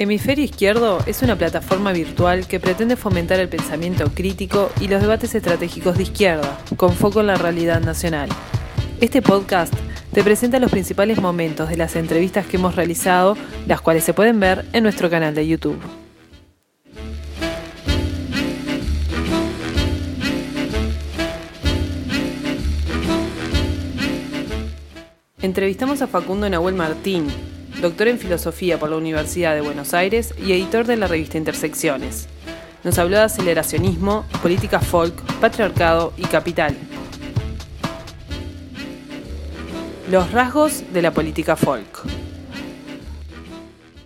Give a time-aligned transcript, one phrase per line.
[0.00, 5.34] Hemisferio Izquierdo es una plataforma virtual que pretende fomentar el pensamiento crítico y los debates
[5.34, 8.30] estratégicos de izquierda, con foco en la realidad nacional.
[9.02, 9.74] Este podcast
[10.14, 13.36] te presenta los principales momentos de las entrevistas que hemos realizado,
[13.66, 15.78] las cuales se pueden ver en nuestro canal de YouTube.
[25.42, 27.26] Entrevistamos a Facundo Nahuel Martín,
[27.80, 32.28] doctor en filosofía por la Universidad de Buenos Aires y editor de la revista Intersecciones.
[32.84, 36.76] Nos habló de aceleracionismo, política folk, patriarcado y capital.
[40.10, 42.02] Los rasgos de la política folk.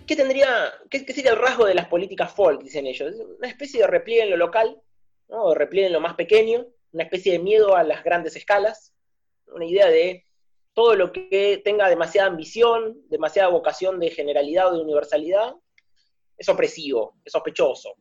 [0.07, 0.47] ¿Qué tendría,
[0.89, 3.13] qué, sería el rasgo de las políticas folk, dicen ellos?
[3.37, 4.81] Una especie de repliegue en lo local,
[5.27, 5.43] ¿no?
[5.43, 8.93] o repliegue en lo más pequeño, una especie de miedo a las grandes escalas,
[9.47, 10.24] una idea de
[10.75, 15.55] todo lo que tenga demasiada ambición, demasiada vocación de generalidad o de universalidad,
[16.37, 17.95] es opresivo, es sospechoso.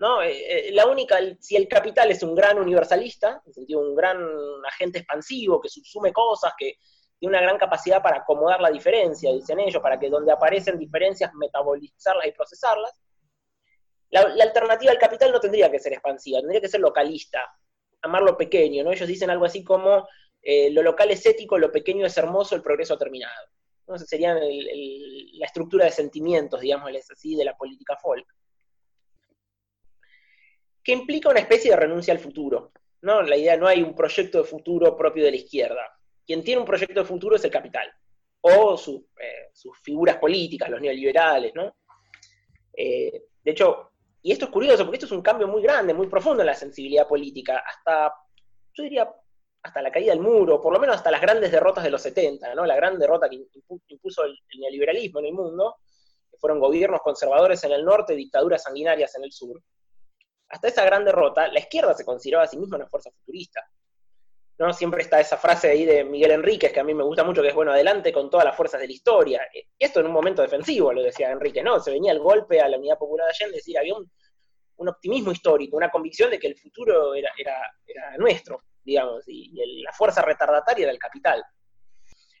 [0.00, 0.20] ¿no?
[0.22, 4.18] Eh, eh, la única, si el capital es un gran universalista, en sentido un gran
[4.66, 6.78] agente expansivo que subsume cosas, que
[7.18, 11.32] tiene una gran capacidad para acomodar la diferencia, dicen ellos, para que donde aparecen diferencias
[11.32, 13.00] metabolizarlas y procesarlas,
[14.10, 17.40] la, la alternativa al capital no tendría que ser expansiva, tendría que ser localista,
[18.02, 18.90] amarlo pequeño, ¿no?
[18.90, 20.08] Ellos dicen algo así como
[20.48, 23.48] eh, lo local es ético, lo pequeño es hermoso, el progreso ha terminado.
[23.80, 28.24] Entonces sería la estructura de sentimientos, digamos así, de la política folk.
[30.84, 32.70] Que implica una especie de renuncia al futuro.
[33.02, 33.22] ¿no?
[33.22, 35.82] La idea no hay un proyecto de futuro propio de la izquierda.
[36.24, 37.92] Quien tiene un proyecto de futuro es el capital.
[38.42, 38.76] O
[39.18, 41.74] eh, sus figuras políticas, los neoliberales, ¿no?
[42.72, 43.90] Eh, de hecho,
[44.22, 46.54] y esto es curioso, porque esto es un cambio muy grande, muy profundo en la
[46.54, 47.64] sensibilidad política.
[47.66, 48.14] Hasta,
[48.74, 49.12] yo diría,
[49.66, 52.54] hasta la caída del muro, por lo menos hasta las grandes derrotas de los 70,
[52.54, 52.64] ¿no?
[52.64, 53.44] la gran derrota que
[53.88, 55.76] impuso el, neoliberalismo en el mundo,
[56.30, 59.60] que fueron gobiernos conservadores en el norte, dictaduras sanguinarias en el sur.
[60.48, 63.60] Hasta esa gran derrota, la izquierda se consideraba a sí misma una fuerza futurista.
[64.58, 64.72] ¿no?
[64.72, 67.48] Siempre está esa frase ahí de Miguel Enríquez, que a mí me gusta mucho, que
[67.48, 69.42] es, bueno, adelante con todas las fuerzas de la historia.
[69.52, 71.80] Y esto en un momento defensivo, lo decía Enrique, ¿no?
[71.80, 74.08] Se venía el golpe a la Unidad Popular de Allende, es decir, había un,
[74.88, 77.34] optimismo histórico, una convicción de que el futuro era
[78.18, 79.50] nuestro digamos, y,
[79.82, 81.44] la fuerza retardataria era el capital.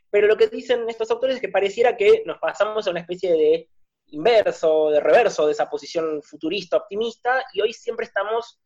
[0.08, 3.32] Pero lo que dicen estos autores es que pareciera que nos pasamos a una especie
[3.32, 3.68] de
[4.06, 8.60] inverso, de reverso de esa posición futurista, optimista, y hoy siempre estamos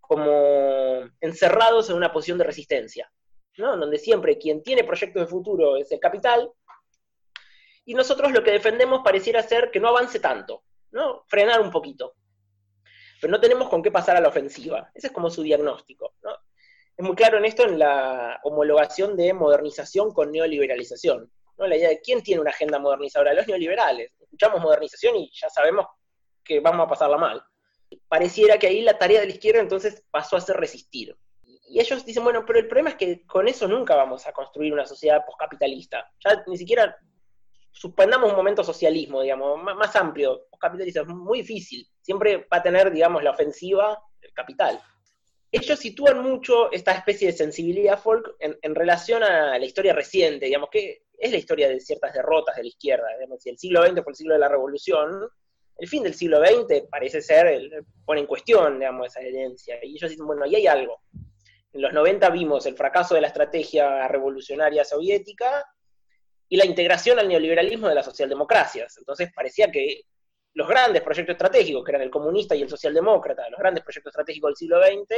[0.00, 3.10] como encerrados en una posición de resistencia,
[3.56, 3.78] ¿no?
[3.78, 6.52] donde siempre quien tiene proyectos de futuro es el capital,
[7.86, 11.24] y nosotros lo que defendemos pareciera ser que no avance tanto, ¿no?
[11.26, 12.14] frenar un poquito.
[13.20, 14.90] Pero no tenemos con qué pasar a la ofensiva.
[14.92, 16.14] Ese es como su diagnóstico.
[16.22, 16.36] ¿no?
[16.96, 21.30] Es muy claro en esto en la homologación de modernización con neoliberalización.
[21.58, 21.66] ¿no?
[21.66, 24.12] La idea de quién tiene una agenda modernizadora, los neoliberales.
[24.20, 25.86] Escuchamos modernización y ya sabemos
[26.44, 27.42] que vamos a pasarla mal.
[28.08, 31.16] Pareciera que ahí la tarea de la izquierda entonces pasó a ser resistir.
[31.42, 34.72] Y ellos dicen, bueno, pero el problema es que con eso nunca vamos a construir
[34.72, 36.08] una sociedad poscapitalista.
[36.24, 36.96] Ya ni siquiera
[37.72, 41.88] suspendamos un momento socialismo, digamos, más, amplio, poscapitalista, es muy difícil.
[42.00, 44.80] Siempre va a tener, digamos, la ofensiva el capital
[45.56, 50.68] ellos sitúan mucho esta especie de sensibilidad folk en, relación a la historia reciente, digamos,
[50.68, 53.06] que es la historia de ciertas derrotas de la izquierda.
[53.16, 55.28] Digamos, si el siglo XX fue el siglo de la revolución,
[55.76, 59.78] el fin del siglo XX parece ser, pone en cuestión, digamos, esa herencia.
[59.82, 61.02] Y ellos dicen, bueno, ahí hay algo.
[61.72, 65.64] En los 90 vimos el fracaso de la estrategia revolucionaria soviética
[66.48, 68.98] y la integración al neoliberalismo de las socialdemocracias.
[68.98, 70.02] Entonces parecía que
[70.54, 74.50] los grandes proyectos estratégicos, que eran el comunista y el socialdemócrata, los grandes proyectos estratégicos
[74.50, 75.16] del siglo XX,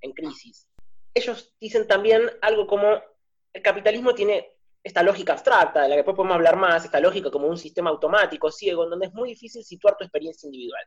[0.00, 0.68] en crisis.
[1.14, 3.00] Ellos dicen también algo como
[3.52, 7.30] el capitalismo tiene esta lógica abstracta, de la que después podemos hablar más, esta lógica
[7.30, 10.84] como un sistema automático, ciego, en donde es muy difícil situar tu experiencia individual.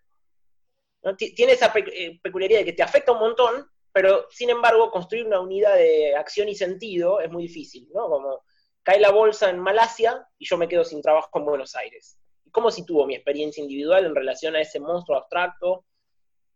[1.36, 5.40] Tiene esa eh, peculiaridad de que te afecta un montón, pero sin embargo construir una
[5.40, 8.08] unidad de acción y sentido es muy difícil, ¿no?
[8.08, 8.44] Como
[8.84, 12.18] cae la bolsa en Malasia y yo me quedo sin trabajo en Buenos Aires.
[12.52, 15.86] ¿Cómo sitúo mi experiencia individual en relación a ese monstruo abstracto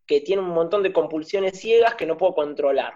[0.06, 2.94] que tiene un montón de compulsiones ciegas que no puedo controlar.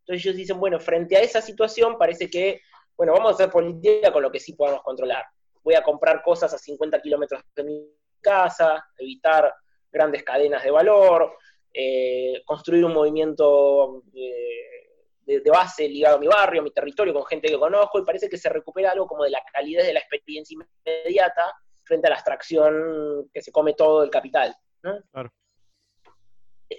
[0.00, 2.60] Entonces ellos dicen, bueno, frente a esa situación parece que,
[2.96, 5.24] bueno, vamos a hacer política con lo que sí podemos controlar.
[5.62, 7.88] Voy a comprar cosas a 50 kilómetros de mi
[8.20, 9.52] casa, evitar
[9.90, 11.36] grandes cadenas de valor,
[11.72, 17.26] eh, construir un movimiento de, de, base ligado a mi barrio, a mi territorio, con
[17.26, 20.00] gente que conozco, y parece que se recupera algo como de la calidad de la
[20.00, 21.52] experiencia inmediata
[21.82, 24.54] frente a la abstracción que se come todo el capital.
[24.80, 25.32] Claro.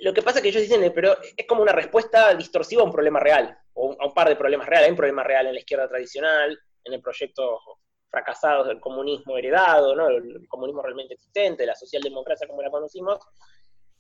[0.02, 2.92] Lo que pasa es que ellos dicen, pero es como una respuesta distorsiva a un
[2.92, 4.88] problema real, o a un par de problemas reales.
[4.88, 7.60] Hay un problema real en la izquierda tradicional, en el proyecto
[8.10, 10.08] fracasados del comunismo heredado, ¿no?
[10.10, 13.20] el comunismo realmente existente, la socialdemocracia como la conocimos,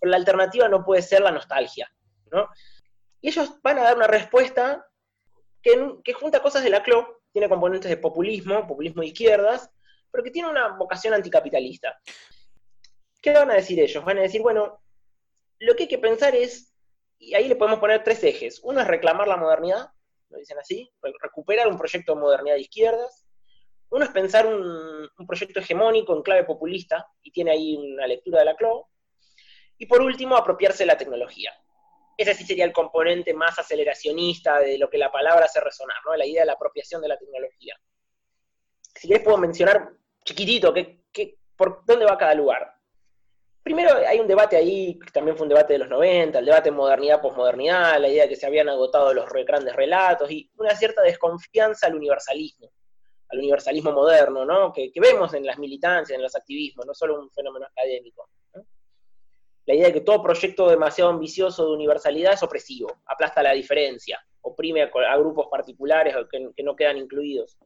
[0.01, 1.92] la alternativa no puede ser la nostalgia.
[2.31, 2.50] ¿no?
[3.22, 4.86] Y ellos van a dar una respuesta
[5.62, 9.69] que, que junta cosas de la CLO, tiene componentes de populismo, populismo de izquierdas,
[10.12, 12.00] pero que tiene una vocación anticapitalista.
[13.22, 14.04] ¿Qué van a decir ellos?
[14.04, 14.80] Van a decir, bueno,
[15.59, 16.74] lo que hay que pensar es,
[17.18, 18.59] y ahí le podemos poner tres ejes.
[18.63, 19.89] Uno es reclamar la modernidad,
[20.30, 23.25] lo dicen así, recuperar un proyecto de modernidad de izquierdas.
[23.89, 28.45] Uno es pensar un, proyecto hegemónico en clave populista, y tiene ahí una lectura de
[28.45, 28.89] la CLO.
[29.77, 31.54] Y por último, apropiarse de la tecnología.
[32.18, 36.15] Ese sí sería el componente más aceleracionista de lo que la palabra hace resonar, ¿no?
[36.15, 37.80] la idea de la apropiación de la tecnología.
[38.95, 39.92] Si querés puedo mencionar
[40.25, 42.74] chiquitito que, por dónde va cada lugar.
[43.68, 46.72] Primero hay un debate ahí, que también fue un debate de los 90, el debate
[46.72, 51.88] modernidad-posmodernidad, la idea de que se habían agotado los grandes relatos y una cierta desconfianza
[51.88, 52.72] al universalismo,
[53.28, 54.72] al universalismo moderno, ¿no?
[54.72, 58.30] que, vemos en las militancias, en los activismos, no solo un fenómeno académico.
[59.66, 64.25] La idea de que todo proyecto demasiado ambicioso de universalidad es opresivo, aplasta la diferencia,
[64.44, 67.58] oprime a, grupos particulares que no quedan incluidos.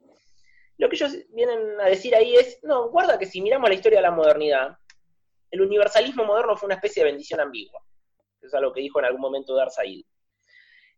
[0.81, 3.99] Lo que ellos vienen a decir ahí es, no, guarda que si miramos la historia
[3.99, 4.79] de la modernidad,
[5.51, 7.81] el universalismo moderno fue una especie de bendición ambigua.
[8.37, 10.03] Eso es algo que dijo en algún momento Dar Said.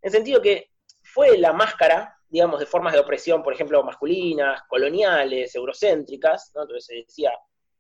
[0.02, 0.72] En sentido que
[1.02, 6.62] fue la máscara, digamos, de formas de opresión, por ejemplo, masculinas, coloniales, eurocéntricas, ¿no?
[6.62, 7.32] Entonces se decía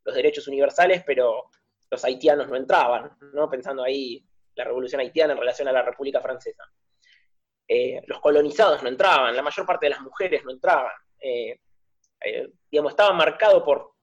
[0.03, 1.49] los derechos universales, pero
[1.89, 3.49] los haitianos no entraban, ¿no?
[3.49, 4.25] Pensando ahí
[4.55, 6.63] la revolución haitiana en relación a la República Francesa.
[7.67, 10.91] Eh, los colonizados no entraban, la mayor parte de las mujeres no entraban.
[11.19, 11.59] Eh,
[12.25, 13.93] eh, digamos, estaba marcado por,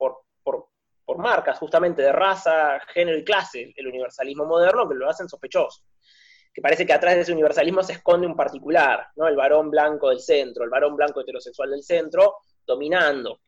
[1.19, 5.83] marcas justamente de raza, género y clase, el universalismo moderno, que lo hacen sospechoso.
[6.53, 9.29] Que parece que atrás de ese universalismo se esconde un particular, ¿no?
[9.29, 13.41] El varón blanco del centro, el varón blanco heterosexual del centro, dominando.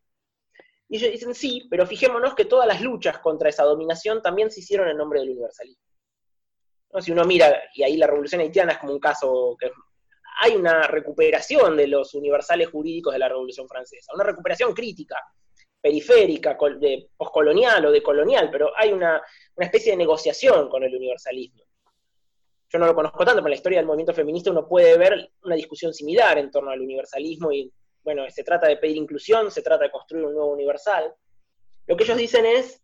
[0.88, 4.60] Y ellos dicen, sí, pero fijémonos que todas las luchas contra esa dominación también se
[4.60, 5.82] hicieron en nombre del universalismo.
[7.00, 9.70] Si uno mira, y ahí la revolución haitiana es como un caso que
[10.40, 15.16] hay una recuperación de los universales jurídicos de la Revolución Francesa, una recuperación crítica,
[15.82, 19.20] periférica, de poscolonial o de colonial, pero hay una,
[19.56, 21.64] especie de negociación con el universalismo.
[22.68, 25.30] Yo no lo conozco tanto, pero en la historia del movimiento feminista uno puede ver
[25.42, 27.70] una discusión similar en torno al universalismo y,
[28.02, 31.12] bueno, se trata de pedir inclusión, se trata de construir un nuevo universal.
[31.86, 32.80] Lo que ellos dicen es,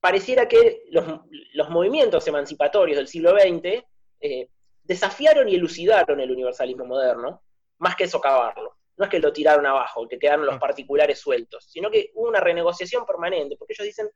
[0.00, 3.84] pareciera que los, movimientos emancipatorios del siglo XX
[4.20, 4.48] eh,
[4.82, 7.40] desafiaron y elucidaron el universalismo moderno,
[7.78, 8.76] más que socavarlo.
[9.02, 10.60] No es que lo tiraron abajo, que quedaron los ah.
[10.60, 14.08] particulares sueltos, sino que hubo una renegociación permanente, porque ellos dicen,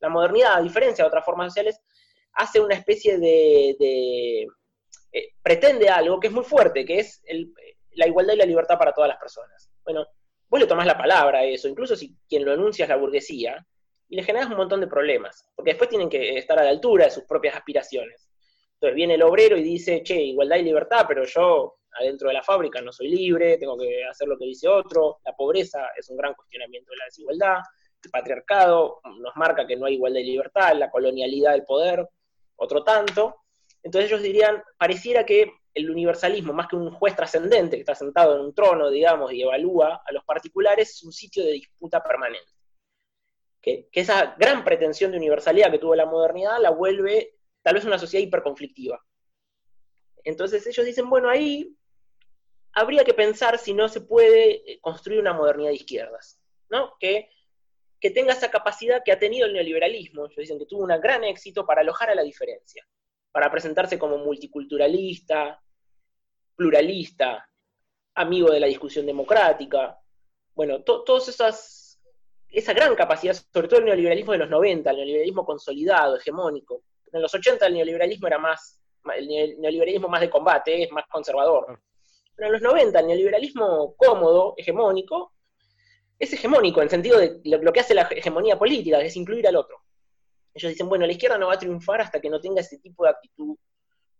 [0.00, 1.80] la modernidad, a diferencia de otras formas sociales,
[2.32, 4.48] hace una especie de...
[5.12, 7.22] Eh, pretende algo que es muy fuerte, que es
[7.92, 9.70] la igualdad y la libertad para todas las personas.
[9.84, 10.04] Bueno,
[10.48, 13.64] vos le tomás la palabra a eso, incluso si quien lo enuncia es la burguesía,
[14.08, 17.04] y le generas un montón de problemas, porque después tienen que estar a la altura
[17.04, 18.28] de sus propias aspiraciones.
[18.74, 22.42] Entonces viene el obrero y dice, che, igualdad y libertad, pero yo adentro de la
[22.42, 26.16] fábrica no soy libre, tengo que hacer lo que dice otro, la pobreza es un
[26.16, 27.58] gran cuestionamiento de la desigualdad,
[28.02, 32.08] el patriarcado nos marca que no hay igualdad y libertad, la colonialidad del poder,
[32.56, 33.36] otro tanto.
[33.82, 38.36] Entonces ellos dirían, pareciera que el universalismo, más que un juez trascendente que está sentado
[38.36, 42.52] en un trono, digamos, y evalúa a los particulares, es un sitio de disputa permanente.
[43.60, 47.84] Que, que esa gran pretensión de universalidad que tuvo la modernidad la vuelve tal vez
[47.84, 49.02] una sociedad hiperconflictiva.
[50.22, 51.74] Entonces ellos dicen, bueno, ahí
[52.74, 56.94] habría que pensar si no se puede eh, construir una modernidad de izquierdas, ¿no?
[56.98, 57.30] Que,
[58.00, 61.24] que tenga esa capacidad que ha tenido el neoliberalismo, ellos dicen que tuvo un gran
[61.24, 62.86] éxito para alojar a la diferencia,
[63.32, 65.60] para presentarse como multiculturalista,
[66.56, 67.48] pluralista,
[68.14, 69.98] amigo de la discusión democrática,
[70.54, 72.00] bueno, todas esas,
[72.48, 77.22] esa gran capacidad, sobre todo el neoliberalismo de los 90, el neoliberalismo consolidado, hegemónico, en
[77.22, 78.80] los 80 el neoliberalismo era más,
[79.16, 79.28] el
[79.60, 81.80] neoliberalismo más de combate, es más conservador.
[82.36, 85.32] Pero en los 90 el neoliberalismo cómodo, hegemónico,
[86.18, 89.56] es hegemónico en sentido de lo, que hace la hegemonía política, que es incluir al
[89.56, 89.82] otro.
[90.54, 93.04] Ellos dicen, bueno, la izquierda no va a triunfar hasta que no tenga ese tipo
[93.04, 93.56] de actitud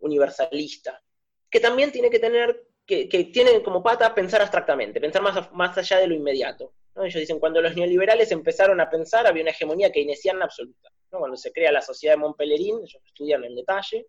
[0.01, 1.01] universalista,
[1.49, 5.79] que también tiene que tener, que, que tiene como pata pensar abstractamente, pensar más, más
[5.79, 6.73] allá de lo inmediato.
[6.97, 10.91] Ellos dicen, cuando los neoliberales empezaron a pensar, había una hegemonía keynesiana absoluta.
[11.11, 14.07] Cuando se crea la sociedad de Montpellerin, ellos estudian en detalle,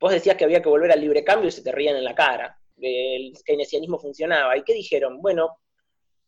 [0.00, 2.14] vos decías que había que volver al libre cambio y se te rían en la
[2.14, 2.59] cara.
[2.80, 4.56] El keynesianismo funcionaba.
[4.56, 5.20] ¿Y qué dijeron?
[5.20, 5.58] Bueno,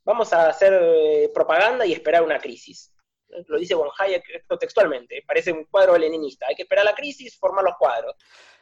[0.04, 2.92] vamos a hacer eh, propaganda y esperar una crisis.
[3.46, 6.46] Lo dice von Hayek esto textualmente, parece un cuadro leninista.
[6.48, 8.14] Hay que esperar la crisis, formar los cuadros.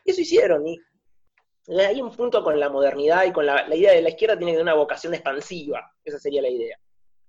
[0.05, 0.67] Y eso hicieron.
[0.67, 0.79] Y
[1.79, 4.59] hay un punto con la modernidad y con la, idea de la izquierda tiene que
[4.59, 5.93] tener una vocación expansiva.
[6.05, 6.79] Esa sería la idea.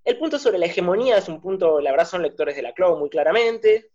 [0.04, 2.98] El punto sobre la hegemonía es un punto, la verdad son lectores de la CLO
[2.98, 3.92] muy claramente.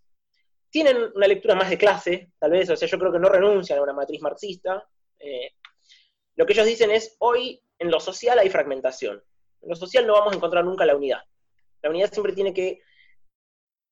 [0.70, 3.78] Tienen una lectura más de clase, tal vez, o sea, yo creo que no renuncian
[3.78, 4.86] a una matriz marxista.
[5.18, 5.52] Eh,
[6.36, 9.22] lo que ellos dicen es, hoy en lo social hay fragmentación.
[9.62, 11.20] En lo social no vamos a encontrar nunca la unidad.
[11.82, 12.80] La unidad siempre tiene que,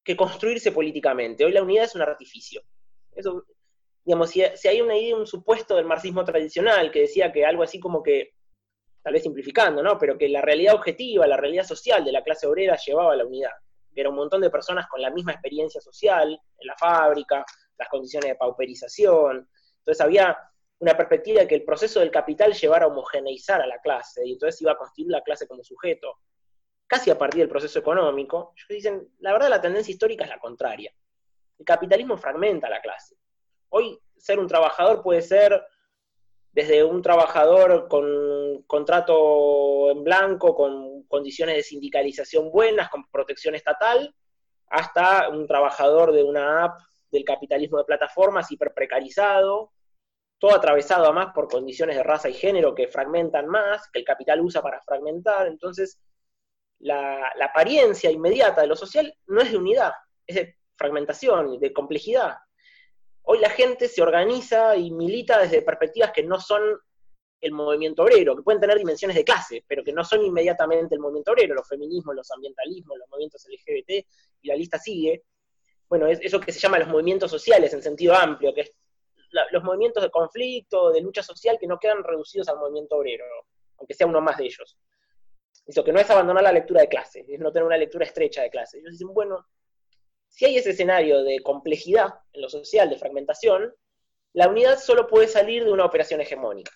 [0.04, 1.44] que construirse políticamente.
[1.44, 2.62] Hoy la unidad es un artificio.
[3.12, 3.46] Eso,
[4.04, 8.02] digamos, si, hay una un supuesto del marxismo tradicional que decía que algo así como
[8.02, 8.34] que,
[9.02, 9.98] tal vez simplificando, ¿no?
[9.98, 13.24] Pero que la realidad objetiva, la realidad social de la clase obrera llevaba a la
[13.24, 13.52] unidad.
[13.94, 17.44] Que era un montón de personas con la misma experiencia social en la fábrica,
[17.78, 19.48] las condiciones de pauperización.
[19.78, 20.36] Entonces había
[20.84, 24.32] una perspectiva de que el proceso del capital llevara a homogeneizar a la clase, y
[24.32, 26.18] entonces iba a constituir la clase como sujeto,
[26.86, 28.52] casi a partir del proceso económico.
[28.54, 30.92] Ellos dicen, la verdad la tendencia histórica es la contraria.
[31.58, 33.16] El capitalismo fragmenta a la clase.
[33.70, 35.64] Hoy ser un trabajador puede ser
[36.52, 44.14] desde un trabajador con contrato en blanco, con condiciones de sindicalización buenas, con protección estatal,
[44.68, 46.78] hasta un trabajador de una app
[47.10, 49.72] del capitalismo de plataformas hiper precarizado,
[50.44, 54.42] todo atravesado además por condiciones de raza y género que fragmentan más, que el capital
[54.42, 55.46] usa para fragmentar.
[55.46, 55.98] Entonces,
[56.80, 59.92] la, apariencia inmediata de lo social no es de unidad,
[60.26, 62.36] es de fragmentación, de complejidad.
[63.22, 66.60] Hoy la gente se organiza y milita desde perspectivas que no son
[67.40, 71.00] el movimiento obrero, que pueden tener dimensiones de clase, pero que no son inmediatamente el
[71.00, 74.06] movimiento obrero, los feminismos, los ambientalismos, los movimientos LGBT,
[74.42, 75.22] y la lista sigue.
[75.88, 78.76] Bueno, es eso que se llama los movimientos sociales en sentido amplio, que es
[79.50, 83.24] los movimientos de conflicto, de lucha social, que no quedan reducidos al movimiento obrero,
[83.78, 84.78] aunque sea uno más de ellos.
[85.66, 88.42] Eso que no es abandonar la lectura de clase, es no tener una lectura estrecha
[88.42, 88.78] de clase.
[88.78, 89.46] Ellos dicen, bueno,
[90.28, 93.74] si hay ese escenario de complejidad en lo social, de fragmentación,
[94.32, 96.72] la unidad solo puede salir de una operación hegemónica,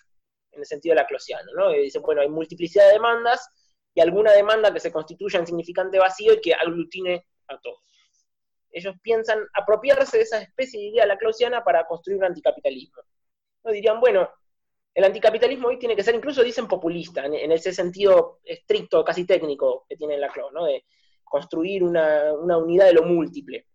[0.51, 1.75] en el sentido de la closiano, ¿no?
[1.75, 3.49] Y bueno, hay multiplicidad de demandas
[3.93, 7.89] y alguna demanda que se constituya en significante vacío y que aglutine a todos
[8.71, 13.01] ellos piensan apropiarse de esa especie de idea laclausiana para construir un anticapitalismo.
[13.63, 13.71] ¿No?
[13.71, 14.29] Dirían, bueno,
[14.93, 19.85] el anticapitalismo hoy tiene que ser, incluso dicen populista, en, ese sentido estricto, casi técnico
[19.87, 20.65] que tiene la ¿no?
[20.65, 20.85] de
[21.23, 23.67] construir una, unidad de lo múltiple.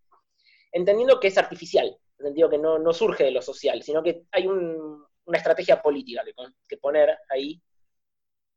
[0.73, 5.39] Entendiendo que es artificial, entendiendo que no, surge de lo social, sino que hay una
[5.39, 6.35] estrategia política que,
[6.69, 7.61] que poner ahí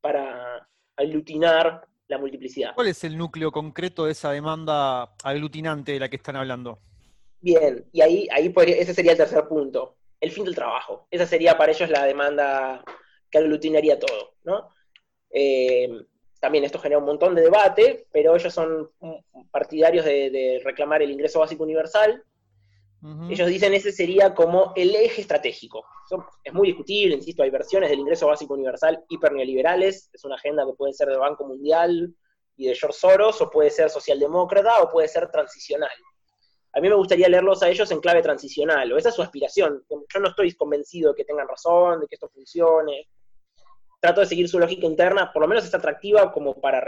[0.02, 2.74] para aglutinar la multiplicidad.
[2.76, 6.80] ¿Cuál es el núcleo concreto de esa demanda aglutinante de la que están hablando?
[7.42, 11.08] Bien, y ahí, ahí ese sería el tercer punto, el fin del trabajo.
[11.12, 12.84] Esa sería para ellos la demanda
[13.30, 14.70] que aglutinaría todo, ¿no?
[15.32, 15.90] Eh,
[16.40, 18.90] también esto genera un montón de debate, pero ellos son
[19.52, 22.24] partidarios de, reclamar el ingreso básico universal.
[23.30, 25.86] Ellos dicen ese sería como el eje estratégico.
[26.44, 30.66] es muy discutible, insisto, hay versiones del ingreso básico universal hiper neoliberales, es una agenda
[30.66, 32.16] que puede ser del Banco Mundial
[32.56, 35.92] y de George Soros, o puede ser socialdemócrata, o puede ser transicional.
[36.74, 39.84] A mí me gustaría leerlos a ellos en clave transicional, o esa es su aspiración.
[39.90, 43.10] Yo no estoy convencido de que tengan razón, de que esto funcione.
[44.00, 46.86] Trato de seguir su lógica interna, por lo menos es atractiva como para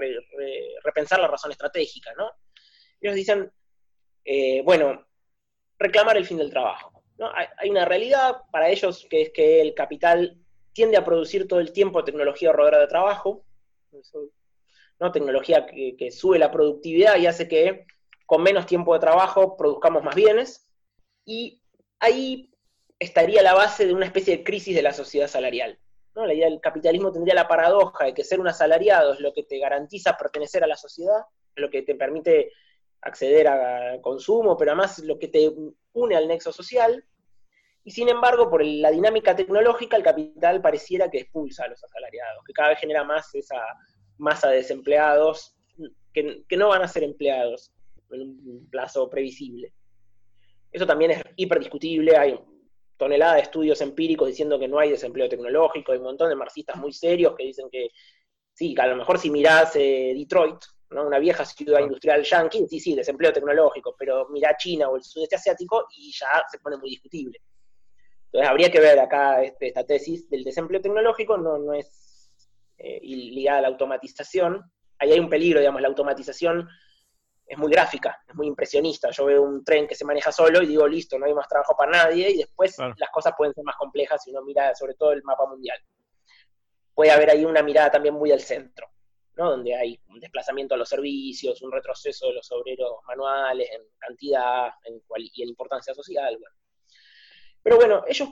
[0.83, 2.29] repensar la razón estratégica, ¿no?
[3.01, 3.51] Ellos dicen,
[4.23, 5.08] eh, bueno,
[5.79, 6.91] reclamar el fin del trabajo.
[7.57, 10.37] Hay, una realidad para ellos que es que el capital
[10.73, 13.43] tiende a producir todo el tiempo tecnología ahorradora de trabajo,
[14.99, 15.11] ¿no?
[15.11, 17.85] tecnología que, sube la productividad y hace que
[18.25, 20.69] con menos tiempo de trabajo produzcamos más bienes,
[21.25, 21.61] y
[21.99, 22.51] ahí
[22.99, 25.79] estaría la base de una especie de crisis de la sociedad salarial.
[26.15, 26.25] ¿no?
[26.25, 29.43] La idea del capitalismo tendría la paradoja de que ser un asalariado es lo que
[29.43, 31.21] te garantiza pertenecer a la sociedad,
[31.55, 32.51] es lo que te permite
[33.01, 35.51] acceder a consumo, pero además lo que te
[35.93, 37.03] une al nexo social.
[37.83, 42.43] Y sin embargo, por la dinámica tecnológica, el capital pareciera que expulsa a los asalariados,
[42.45, 43.61] que cada vez genera más esa
[44.17, 45.55] masa de desempleados
[46.13, 47.71] que, no van a ser empleados
[48.11, 49.73] en un plazo previsible.
[50.71, 52.39] Eso también es hiperdiscutible, hay
[52.97, 56.75] tonelada de estudios empíricos diciendo que no hay desempleo tecnológico, hay un montón de marxistas
[56.75, 57.89] muy serios que dicen que
[58.53, 60.57] sí, que a lo mejor si mirás eh, Detroit,
[60.97, 65.35] una vieja ciudad industrial yankee, sí, sí, desempleo tecnológico, pero mira China o el sudeste
[65.35, 67.39] asiático y ya se pone muy discutible.
[68.25, 72.31] Entonces habría que ver acá este, esta tesis del desempleo tecnológico, no, no es
[72.77, 74.63] eh, ligada a la automatización.
[74.97, 76.67] Ahí hay un peligro, digamos, la automatización
[77.45, 79.09] es muy gráfica, es muy impresionista.
[79.11, 81.75] Yo veo un tren que se maneja solo y digo, listo, no hay más trabajo
[81.75, 85.11] para nadie, y después las cosas pueden ser más complejas si uno mira sobre todo
[85.11, 85.79] el mapa mundial.
[86.93, 88.87] Puede haber ahí una mirada también muy al centro
[89.45, 94.71] donde hay un desplazamiento a los servicios, un retroceso de los obreros manuales en cantidad
[95.33, 96.37] y en importancia social.
[97.61, 98.29] Pero bueno, ellos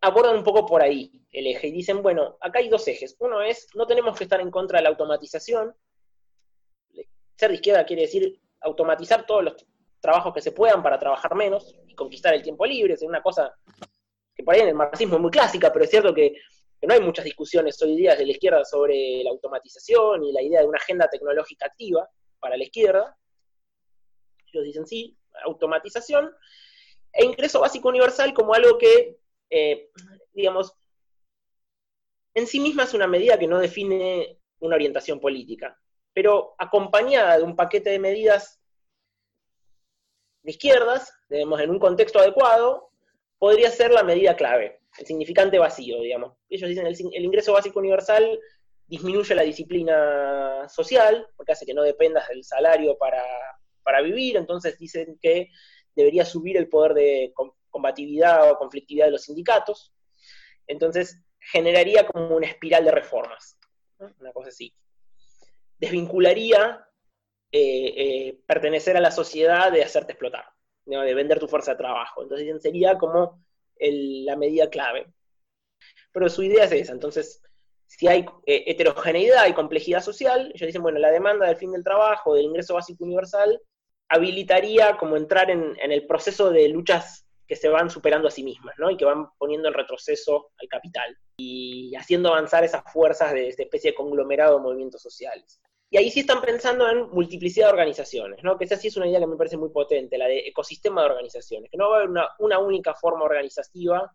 [0.00, 3.16] abordan un poco por ahí el eje y dicen, bueno, acá hay dos ejes.
[3.18, 5.74] Uno es, no tenemos que estar en contra de la automatización,
[7.36, 9.66] ser de izquierda quiere decir automatizar todos los
[10.00, 13.54] trabajos que se puedan para trabajar menos y conquistar el tiempo libre, es una cosa
[14.34, 16.34] que por ahí en el marxismo es muy clásica, pero es cierto que,
[16.82, 20.60] no hay muchas discusiones hoy día desde la izquierda sobre la automatización y la idea
[20.60, 23.16] de una agenda tecnológica activa para la izquierda.
[24.52, 26.30] Ellos dicen sí, automatización,
[27.12, 29.18] e ingreso básico universal como algo que,
[29.50, 29.90] eh,
[30.32, 30.74] digamos,
[32.34, 35.80] en sí misma es una medida que no define una orientación política,
[36.12, 38.60] pero acompañada de un paquete de medidas
[40.42, 42.90] de izquierdas, digamos, en un contexto adecuado,
[43.38, 46.34] podría ser la medida clave, el significante vacío, digamos.
[46.48, 48.38] Ellos dicen el, el ingreso básico universal
[48.86, 53.22] disminuye la disciplina social, porque hace que no dependas del salario para,
[53.82, 55.50] para vivir, entonces dicen que
[55.94, 57.32] debería subir el poder de
[57.70, 59.92] combatividad o conflictividad de los sindicatos,
[60.66, 63.58] entonces generaría como una espiral de reformas,
[63.98, 64.74] una cosa así.
[65.78, 66.86] Desvincularía
[67.52, 70.46] eh, eh, pertenecer a la sociedad de hacerte explotar,
[70.84, 72.22] de vender tu fuerza de trabajo.
[72.22, 73.45] Entonces sería como
[73.80, 75.06] la medida clave.
[76.12, 77.42] Pero su idea es esa, entonces
[77.86, 81.84] si hay eh, heterogeneidad y complejidad social, ellos dicen, bueno, la demanda del fin del
[81.84, 83.60] trabajo, del ingreso básico universal,
[84.08, 88.74] habilitaría como entrar en, el proceso de luchas que se van superando a sí mismas,
[88.78, 88.90] ¿no?
[88.90, 93.62] Y que van poniendo en retroceso al capital y haciendo avanzar esas fuerzas de esta
[93.62, 95.60] especie de conglomerado de movimientos sociales.
[95.88, 98.58] Y ahí sí están pensando en multiplicidad de organizaciones, ¿no?
[98.58, 101.10] Que esa sí es una idea que me parece muy potente, la de ecosistema de
[101.10, 104.12] organizaciones, que no va a haber una, única forma organizativa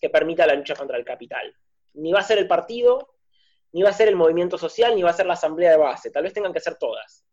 [0.00, 1.54] que permita la lucha contra el capital.
[1.94, 3.16] Ni va a ser el partido,
[3.72, 6.10] ni va a ser el movimiento social, ni va a ser la asamblea de base,
[6.10, 7.24] tal vez tengan que ser todas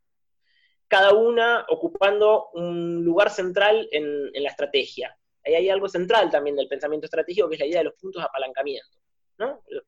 [0.88, 5.18] cada una ocupando un lugar central en, la estrategia.
[5.46, 8.22] Ahí hay algo central también del pensamiento estratégico, que es la idea de los puntos
[8.22, 8.98] de apalancamiento,
[9.38, 9.62] ¿no?
[9.68, 9.84] Los,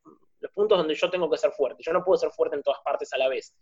[0.54, 1.84] puntos donde yo tengo que ser fuerte.
[1.84, 3.54] Yo no puedo ser fuerte en todas partes a la vez.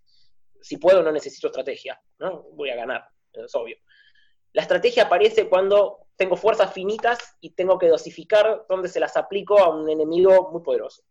[0.67, 2.43] Si puedo, no necesito estrategia, ¿no?
[2.51, 3.77] Voy a ganar, es obvio.
[4.51, 9.57] La estrategia aparece cuando tengo fuerzas finitas y tengo que dosificar dónde se las aplico
[9.59, 11.03] a un enemigo muy poderoso.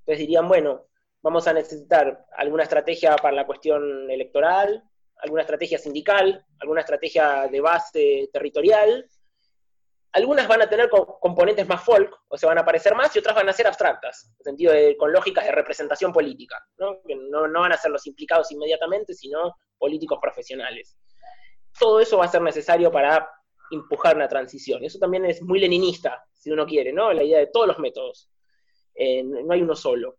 [0.00, 0.88] Entonces dirían, bueno,
[1.22, 4.84] vamos a necesitar alguna estrategia para la cuestión electoral,
[5.16, 9.08] alguna estrategia sindical, alguna estrategia de base territorial.
[10.12, 13.34] Algunas van a tener componentes más folk, o se van a parecer más, y otras
[13.34, 17.00] van a ser abstractas, en sentido de, con lógicas de representación política, ¿no?
[17.06, 20.98] que no, no van a ser los implicados inmediatamente, sino políticos profesionales.
[21.78, 23.26] Todo eso va a ser necesario para
[23.70, 24.84] empujar una transición.
[24.84, 27.10] Eso también es muy leninista, si uno quiere, ¿no?
[27.14, 28.28] La idea de todos los métodos.
[28.94, 30.18] Eh, no hay uno solo.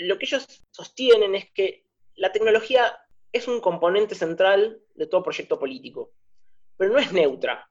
[0.00, 2.98] lo que ellos sostienen es que la tecnología
[3.32, 6.12] es un componente central de todo proyecto político,
[6.76, 7.66] pero no es neutra.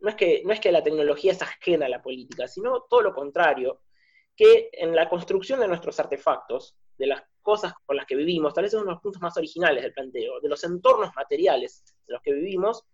[0.00, 3.00] No es, que, no es que la tecnología es ajena a la política, sino todo
[3.00, 3.80] lo contrario,
[4.36, 8.64] que en la construcción de nuestros artefactos, de las cosas con las que vivimos, tal
[8.64, 12.12] vez es uno de los puntos más originales del planteo, de los entornos materiales en
[12.12, 12.84] los que vivimos,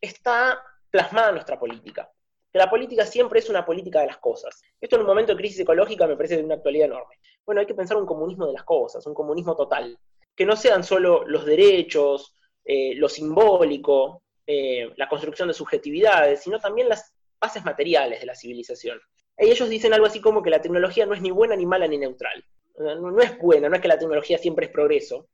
[0.00, 2.10] está plasmada nuestra política.
[2.52, 4.60] Que la política siempre es una política de las cosas.
[4.80, 7.66] Esto en un momento de crisis ecológica me parece de una actualidad enorme bueno, hay
[7.66, 9.98] que pensar un comunismo de las cosas, un comunismo total,
[10.38, 12.32] que no sean solo los derechos,
[12.64, 18.36] eh, lo simbólico, eh, la construcción de subjetividades, sino también las bases materiales de la
[18.36, 19.00] civilización.
[19.36, 21.88] Y ellos dicen algo así como que la tecnología no es ni buena, ni mala,
[21.88, 22.44] ni neutral.
[22.78, 25.26] No, es buena, no es que la tecnología siempre es progreso,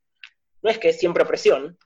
[0.63, 1.77] no es que es siempre opresión,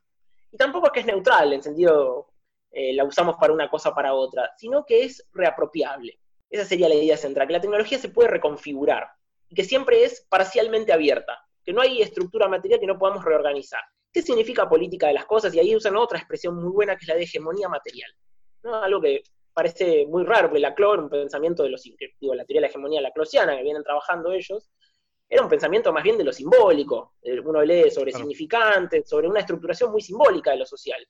[0.52, 2.28] y tampoco es que es neutral, en sentido
[2.70, 6.20] eh, la usamos para una cosa o para otra, sino que es reapropiable.
[6.48, 9.08] Esa sería la idea central, que la tecnología se puede reconfigurar
[9.48, 13.82] y que siempre es parcialmente abierta, que no hay estructura material que no podamos reorganizar.
[14.10, 15.54] ¿Qué significa política de las cosas?
[15.54, 18.10] Y ahí usan otra expresión muy buena que es la de hegemonía material.
[18.62, 18.76] ¿no?
[18.76, 22.60] Algo que parece muy raro, porque la Clor, un pensamiento de los, digo, la teoría
[22.60, 24.70] de la hegemonía laclosiana que vienen trabajando ellos,
[25.28, 27.16] era un pensamiento más bien de lo simbólico.
[27.20, 31.06] Eh, uno lee sobre significantes, sobre una estructuración muy simbólica de lo social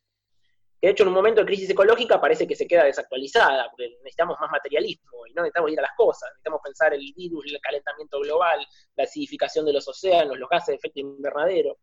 [0.81, 4.37] de hecho en un momento de crisis ecológica parece que se queda desactualizada, porque necesitamos
[4.41, 8.21] más materialismo y no necesitamos ir a las cosas, necesitamos pensar el virus, el calentamiento
[8.21, 8.65] global,
[8.97, 11.79] la acidificación de los océanos, los gases de efecto invernadero.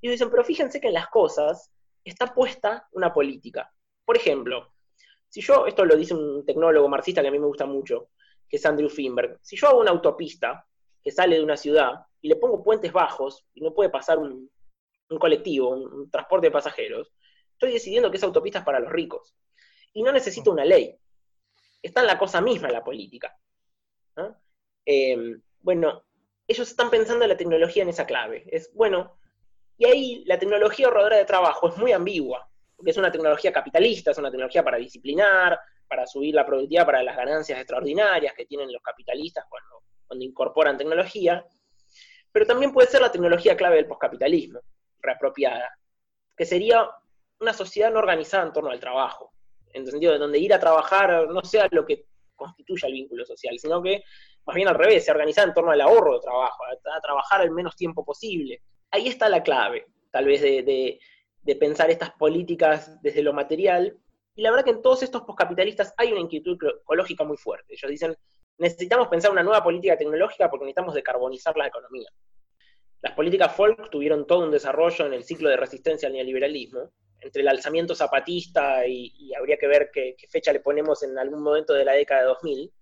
[0.00, 1.70] Y dicen, pero fíjense que en las cosas
[2.04, 3.72] está puesta una política.
[4.04, 4.72] Por ejemplo,
[5.28, 8.10] si yo, esto lo dice un tecnólogo marxista que a mí me gusta mucho,
[8.48, 10.66] que es Andrew Finberg, si yo hago una autopista
[11.02, 14.50] que sale de una ciudad y le pongo puentes bajos y no puede pasar un,
[15.18, 17.12] colectivo, un transporte de pasajeros,
[17.58, 19.34] Estoy decidiendo que esa autopista es para los ricos.
[19.92, 20.96] Y no necesito una ley.
[21.82, 23.36] Está en la cosa misma la política.
[24.84, 26.04] Em, bueno,
[26.46, 28.44] ellos están pensando en la tecnología en esa clave.
[28.46, 29.18] Es, bueno,
[29.76, 34.12] y ahí la tecnología ahorradora de trabajo es muy ambigua, porque es una tecnología capitalista,
[34.12, 38.72] es una tecnología para disciplinar, para subir la productividad, para las ganancias extraordinarias que tienen
[38.72, 41.44] los capitalistas cuando, cuando incorporan tecnología.
[42.30, 44.60] pero también puede ser la tecnología clave del poscapitalismo,
[45.00, 45.76] reapropiada,
[46.36, 46.88] que sería
[47.40, 49.32] una sociedad no organizada en torno al trabajo,
[49.72, 53.24] en el sentido de donde ir a trabajar no sea lo que constituya el vínculo
[53.24, 54.02] social, sino que
[54.48, 57.50] más bien al revés, se organiza en torno al ahorro de trabajo, a, trabajar el
[57.50, 58.62] menos tiempo posible.
[58.90, 60.98] Ahí está la clave, tal vez, de,
[61.42, 63.98] de pensar estas políticas desde lo material.
[64.34, 67.74] Y la verdad que en todos estos poscapitalistas hay una inquietud ecológica muy fuerte.
[67.74, 68.16] Ellos dicen,
[68.56, 72.08] necesitamos pensar una nueva política tecnológica porque necesitamos decarbonizar la economía.
[73.02, 76.90] Las políticas folk tuvieron todo un desarrollo en el ciclo de resistencia al neoliberalismo,
[77.20, 81.74] entre el alzamiento zapatista y, habría que ver qué, fecha le ponemos en algún momento
[81.74, 82.72] de la década de 2000.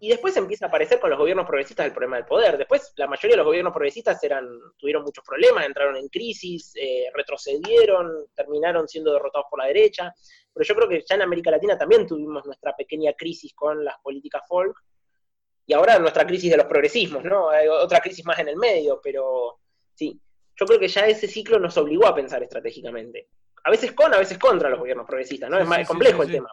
[0.00, 2.56] Y después empieza a aparecer con los gobiernos progresistas el problema del poder.
[2.56, 4.46] Después la mayoría de los gobiernos progresistas eran,
[4.78, 10.14] tuvieron muchos problemas, entraron en crisis, eh, retrocedieron, terminaron siendo derrotados por la derecha.
[10.52, 13.96] Pero yo creo que ya en América Latina también tuvimos nuestra pequeña crisis con las
[14.02, 14.76] políticas folk.
[15.66, 17.50] Y ahora nuestra crisis de los progresismos, ¿no?
[17.50, 19.58] Hay otra crisis más en el medio, pero
[19.94, 20.20] sí,
[20.54, 23.28] yo creo que ya ese ciclo nos obligó a pensar estratégicamente
[23.64, 25.58] a veces con, a veces contra los gobiernos progresistas, ¿no?
[25.58, 26.50] es más complejo el tema.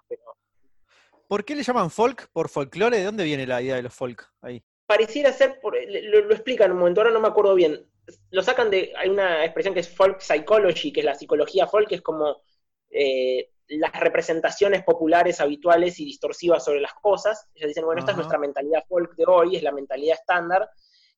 [1.27, 2.27] ¿Por qué le llaman folk?
[2.31, 2.97] ¿Por folclore?
[2.97, 4.63] ¿De dónde viene la idea de los folk ahí?
[4.87, 7.85] Pareciera ser, lo, lo explican en un momento, ahora no me acuerdo bien.
[8.31, 11.87] Lo sacan de, hay una expresión que es folk psychology, que es la psicología folk,
[11.87, 12.41] que es como
[12.89, 17.47] eh, las representaciones populares habituales y distorsivas sobre las cosas.
[17.53, 20.67] Ellos dicen, bueno, esta es nuestra mentalidad folk de hoy, es la mentalidad estándar,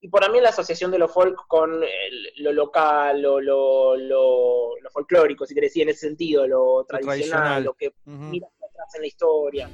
[0.03, 1.79] y por mí la asociación de lo folk con
[2.37, 7.93] lo local, lo, lo, folclórico, si querés decir, en ese sentido, lo, tradicional, lo que
[8.05, 9.69] mira atrás en la historia.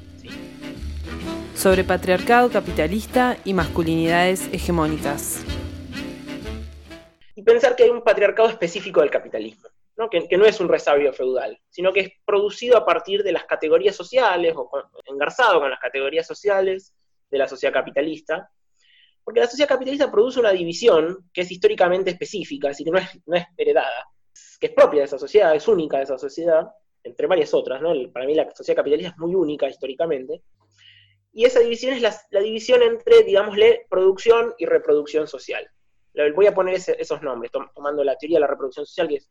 [1.55, 5.43] Sobre patriarcado capitalista y masculinidades hegemónicas.
[7.33, 10.09] Y pensar que hay un patriarcado específico del capitalismo, ¿no?
[10.09, 13.45] Que, que, no es un resabio feudal, sino que es producido a partir de las
[13.45, 14.69] categorías sociales, o
[15.05, 16.93] engarzado con las categorías sociales
[17.31, 18.51] de la sociedad capitalista,
[19.27, 23.45] porque la sociedad capitalista produce una división que es históricamente específica, así que no es,
[23.57, 24.07] heredada,
[24.57, 26.65] que es propia de esa sociedad, es única de esa sociedad,
[27.03, 27.91] entre varias otras, ¿no?
[28.13, 30.43] Para mí la sociedad capitalista es muy única históricamente.
[31.33, 35.69] Y esa división es la, división entre, digámosle, producción y reproducción social.
[36.33, 39.29] Voy a poner esos nombres, tomando la teoría de la reproducción social, que es,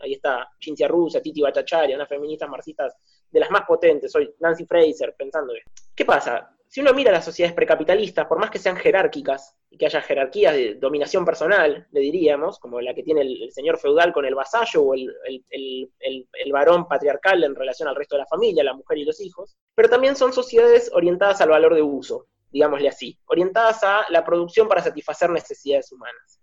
[0.00, 2.94] ahí está Cinzia Rusa, Titi Bhattacharya, unas feministas marxistas
[3.30, 5.54] de las más potentes, soy Nancy Fraser, pensando,
[5.94, 6.54] ¿qué pasa?
[6.70, 10.54] Si uno mira las sociedades precapitalistas, por más que sean jerárquicas y que haya jerarquías
[10.54, 14.84] de dominación personal, le diríamos, como la que tiene el, señor feudal con el vasallo
[14.84, 19.20] o el, varón patriarcal en relación al resto de la familia, la mujer y los
[19.20, 24.24] hijos, pero también son sociedades orientadas al valor de uso, digámosle así, orientadas a la
[24.24, 26.40] producción para satisfacer necesidades humanas.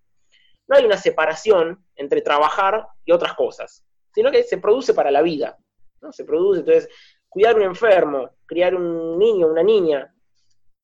[0.67, 5.21] No hay una separación entre trabajar y otras cosas, sino que se produce para la
[5.21, 5.57] vida.
[6.01, 6.11] ¿no?
[6.11, 6.89] Se produce, entonces,
[7.29, 10.13] cuidar un enfermo, criar un niño, una niña,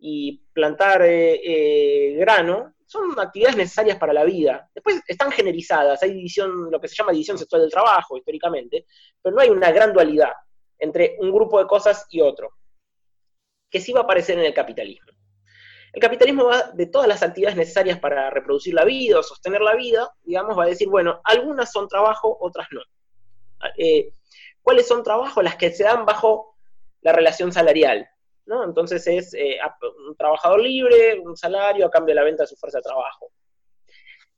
[0.06, 4.70] y plantar eh, eh, grano, son actividades necesarias para la vida.
[4.76, 8.86] Después están generizadas, hay división, lo que se llama división sexual del trabajo históricamente,
[9.22, 10.34] pero no hay una gran dualidad
[10.78, 12.50] entre un grupo de cosas y otro,
[13.70, 15.08] que sí va a aparecer en el capitalismo.
[15.94, 19.76] El capitalismo va de todas las actividades necesarias para reproducir la vida o sostener la
[19.76, 22.82] vida, digamos, va a decir, bueno, algunas son trabajo, otras no.
[23.78, 24.12] Eh,
[24.62, 25.42] ¿Cuáles son trabajos?
[25.42, 26.58] Las que se dan bajo
[27.00, 28.10] la relación salarial.
[28.46, 29.58] Entonces es eh,
[30.08, 33.32] un trabajador libre, un salario a cambio de la venta de su fuerza de trabajo.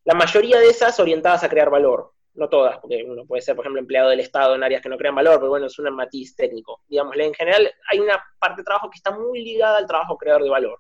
[0.04, 3.66] La mayoría de esas orientadas a crear valor, no todas, porque uno puede ser, por
[3.66, 6.36] ejemplo, empleado del Estado en áreas que no crean valor, pero bueno, es un matiz
[6.36, 6.82] técnico.
[6.88, 10.44] Digámosle, en general hay una parte de trabajo que está muy ligada al trabajo creador
[10.44, 10.80] de valor.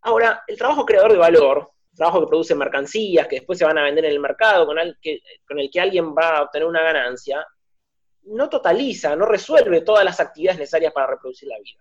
[0.00, 3.82] Ahora, el trabajo creador de valor, trabajo que produce mercancías que después se van a
[3.82, 6.82] vender en el mercado, con el que, con el que alguien va a obtener una
[6.82, 7.44] ganancia,
[8.28, 11.80] no totaliza, no resuelve todas las actividades necesarias para reproducir la vida.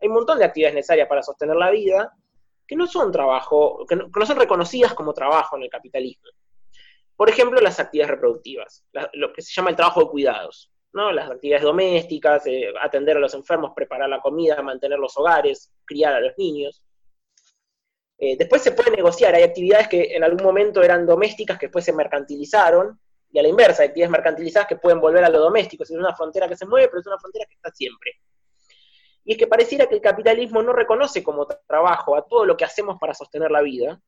[0.00, 2.12] Hay un montón de actividades necesarias para sostener la vida
[2.66, 6.24] que no son trabajo, que no, son reconocidas como trabajo en el capitalismo.
[7.16, 11.12] Por ejemplo, las actividades reproductivas, lo que se llama el trabajo de cuidados, ¿no?
[11.12, 16.14] las actividades domésticas, eh, atender a los enfermos, preparar la comida, mantener los hogares, criar
[16.14, 16.82] a los niños.
[18.18, 21.84] Eh, después se puede negociar, hay actividades que en algún momento eran domésticas que después
[21.84, 22.98] se mercantilizaron
[23.34, 26.48] y a la inversa, actividades mercantilizadas que pueden volver a lo doméstico, es una frontera
[26.48, 28.12] que se mueve, pero es una frontera que está siempre.
[29.24, 32.64] Y es que pareciera que el capitalismo no reconoce como trabajo a todo lo que
[32.64, 34.00] hacemos para sostener la vida,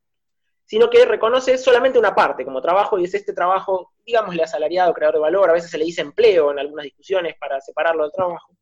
[0.64, 5.16] sino que reconoce solamente una parte como trabajo, y es este trabajo, digámosle asalariado, creador
[5.16, 8.52] de valor, a veces se le dice empleo en algunas discusiones para separarlo del trabajo.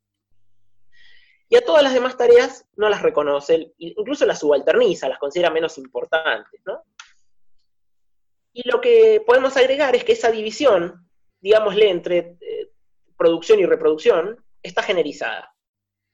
[1.50, 5.76] Y a todas las demás tareas no las reconoce, incluso las subalterniza, las considera menos
[5.76, 6.84] importantes, ¿no?
[8.54, 12.70] Y lo que podemos agregar es que esa división, digámosle, entre eh,
[13.16, 15.52] producción y reproducción, está generizada,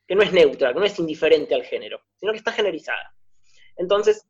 [0.09, 3.15] que no es neutra, que no es indiferente al género, sino que está generizada.
[3.77, 4.27] Entonces,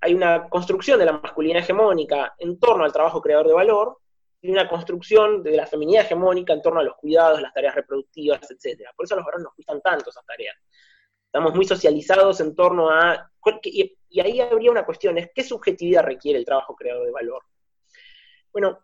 [0.00, 3.98] hay una construcción de la masculinidad hegemónica en torno al trabajo creador de valor
[4.40, 8.40] y una construcción de la feminidad hegemónica en torno a los cuidados, las tareas reproductivas,
[8.48, 8.88] etc.
[8.96, 10.56] Por eso a los varones nos gustan tanto esas tareas.
[11.26, 13.30] Estamos muy socializados en torno a...
[14.10, 17.44] y ahí habría una cuestión, es ¿qué subjetividad requiere el trabajo creador de valor?
[18.52, 18.80] Bueno,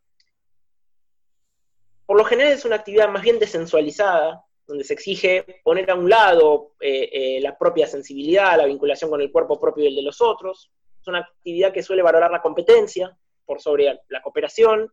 [2.07, 6.09] por lo general es una actividad más bien desensualizada, donde se exige poner a un
[6.09, 10.03] lado eh, eh, la propia sensibilidad, la vinculación con el cuerpo propio y el de
[10.03, 10.71] los otros.
[11.01, 14.93] Es una actividad que suele valorar la competencia por sobre la cooperación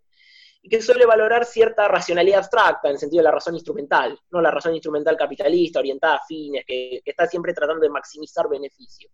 [0.61, 4.41] y que suele valorar cierta racionalidad abstracta en el sentido de la razón instrumental, no
[4.41, 9.09] la razón instrumental capitalista orientada a fines, que, está siempre tratando de maximizar beneficio.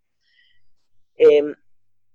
[1.19, 1.53] Em,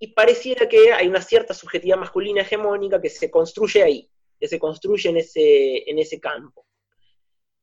[0.00, 4.58] y pareciera que hay una cierta subjetividad masculina hegemónica que se construye ahí, que se
[4.58, 6.66] construye en ese, en ese campo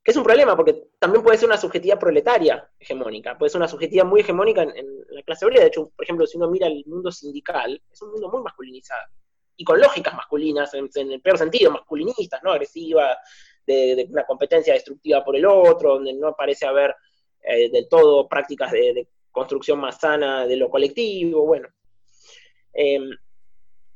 [0.04, 3.68] que es un problema, porque también puede ser una subjetividad proletaria hegemónica, puede ser una
[3.68, 5.62] subjetividad muy hegemónica en, la clase obrera.
[5.62, 9.12] De hecho, por ejemplo, si uno mira el mundo sindical, es un mundo muy masculinizado,
[9.56, 12.52] y con lógicas masculinas, en, el peor sentido, masculinistas, ¿no?
[12.52, 13.16] Agresiva,
[13.68, 16.96] de, una competencia destructiva por el otro, donde no parece haber
[17.44, 21.70] eh, del todo prácticas de, construcción más sana de lo colectivo, bueno.
[22.74, 23.10] Em,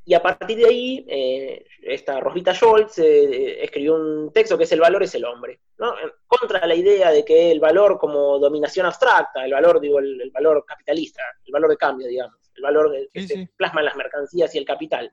[0.08, 4.72] y a partir de ahí, eh, esta Rosita Scholz eh, escribió un texto que es
[4.72, 5.96] El valor es el hombre, ¿no?
[6.28, 10.64] contra la idea de que el valor como dominación abstracta, el valor, digo, el, valor
[10.64, 14.60] capitalista, el valor de cambio, digamos, el valor que se plasma en las mercancías y
[14.60, 15.12] el capital,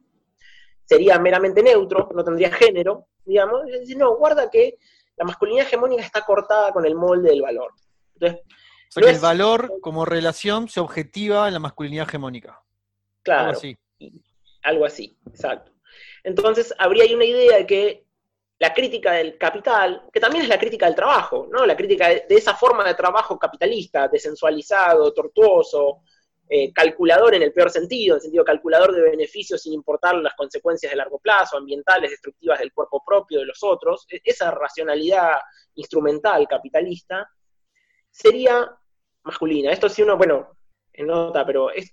[0.85, 4.77] sería meramente neutro, no tendría género, digamos, es decir, no, guarda que
[5.17, 7.73] la masculinidad hegemónica está cortada con el molde del valor.
[8.15, 8.43] Entonces,
[9.01, 12.63] o sea que el valor como relación se objetiva en la masculinidad hegemónica.
[13.23, 13.53] Claro
[14.63, 15.73] algo así, exacto.
[16.25, 18.07] Entonces, habría ahí una idea de que
[18.59, 21.67] la crítica del capital, que también es la crítica del trabajo, ¿no?
[21.67, 26.03] La crítica de, esa forma de trabajo capitalista, desensualizado, tortuoso,
[26.49, 30.35] eh, calculador en el peor sentido, en el sentido calculador de beneficios sin importar las
[30.35, 35.39] consecuencias de largo plazo, ambientales, destructivas del cuerpo propio, de los otros, e, esa racionalidad
[35.75, 37.29] instrumental capitalista,
[38.11, 38.71] sería
[39.25, 39.73] masculina.
[39.73, 40.57] Esto si uno, bueno,
[40.93, 41.93] en nota, pero es,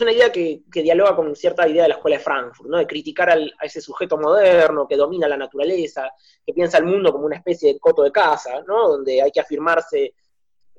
[0.00, 2.78] una idea que, dialoga con cierta idea de la escuela de Frankfurt, ¿no?
[2.78, 6.10] de criticar a ese sujeto moderno que domina la naturaleza,
[6.44, 8.88] que piensa el mundo como una especie de coto de casa, ¿no?
[8.88, 10.14] donde hay que afirmarse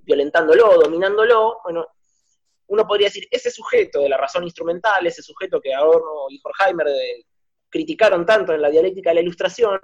[0.02, 1.60] violentándolo, dominándolo.
[1.64, 1.88] Bueno,
[2.68, 6.88] uno podría decir, ese sujeto de la razón instrumental, ese sujeto que Adorno y Horkheimer
[6.88, 7.26] eh,
[7.70, 9.80] criticaron tanto en la dialéctica de la ilustración,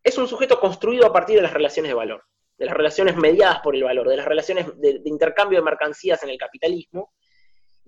[0.00, 2.24] es un sujeto construido a partir de las relaciones de valor
[2.58, 6.30] de las relaciones mediadas por el valor, de las relaciones de, intercambio de mercancías en
[6.30, 7.12] el capitalismo,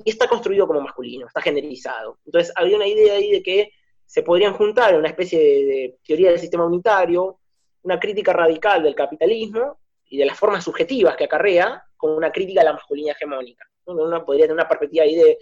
[0.02, 2.18] y está construido como masculino, está generalizado.
[2.24, 3.72] Entonces había una idea ahí de que
[4.06, 7.40] se podrían juntar en una especie de, teoría del sistema unitario,
[7.82, 12.62] una crítica radical del capitalismo y de las formas subjetivas que acarrea, con una crítica
[12.62, 13.66] a la masculinidad hegemónica.
[13.84, 15.38] Uno podría tener una perspectiva ahí de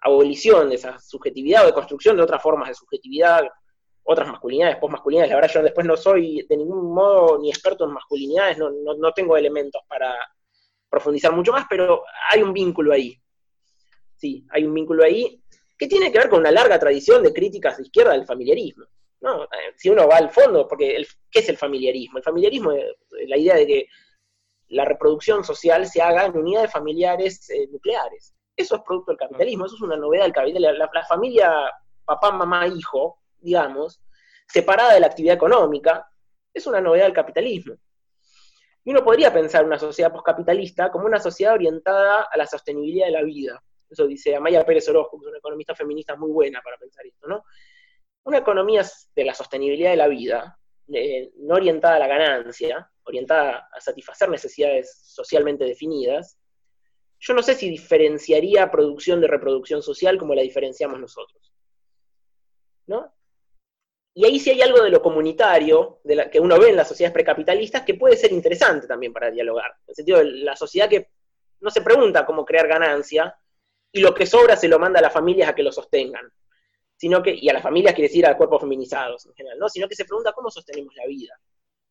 [0.00, 3.44] abolición de esa subjetividad o de construcción de otras formas de subjetividad
[4.04, 5.30] otras masculinidades, posmasculinidades.
[5.30, 9.12] La verdad, yo después no soy de ningún modo ni experto en masculinidades, no, no,
[9.12, 10.14] tengo elementos para
[10.88, 13.18] profundizar mucho más, pero hay un vínculo ahí.
[14.16, 15.42] Sí, hay un vínculo ahí
[15.78, 18.86] que tiene que ver con una larga tradición de críticas de izquierda del familiarismo.
[19.20, 19.44] ¿no?
[19.44, 22.18] Eh, si uno va al fondo, porque ¿qué es el familiarismo?
[22.18, 22.84] El familiarismo es
[23.28, 23.86] la idea de que
[24.68, 28.34] la reproducción social se haga en unidades familiares eh, nucleares.
[28.56, 30.88] Eso es producto del capitalismo, eso es una novedad del capitalismo.
[30.92, 31.72] la familia
[32.04, 34.02] papá, mamá, hijo, digamos,
[34.46, 36.06] separada de la actividad económica,
[36.52, 37.74] es una novedad del capitalismo.
[38.84, 43.12] Y uno podría pensar una sociedad poscapitalista como una sociedad orientada a la sostenibilidad de
[43.12, 43.62] la vida.
[43.88, 47.28] Eso dice Amaya Pérez Orozco, que es una economista feminista muy buena para pensar esto,
[47.28, 47.44] ¿no?
[48.24, 48.82] Una economía
[49.14, 50.58] de la sostenibilidad de la vida,
[51.38, 56.38] no orientada a la ganancia, orientada a satisfacer necesidades socialmente definidas,
[57.20, 61.51] yo no sé si diferenciaría producción de reproducción social como la diferenciamos nosotros.
[64.14, 66.88] Y ahí sí hay algo de lo comunitario, de la, que uno ve en las
[66.88, 69.70] sociedades precapitalistas, que puede ser interesante también para dialogar.
[69.80, 71.10] En el sentido de la sociedad que
[71.60, 73.34] no se pregunta cómo crear ganancia,
[73.92, 76.30] y lo que sobra se lo manda a las familias a que lo sostengan.
[76.96, 79.68] Sino que, y a las familias quiere decir a cuerpos feminizados en general, ¿no?
[79.68, 81.38] Sino que se pregunta cómo sostenemos la vida.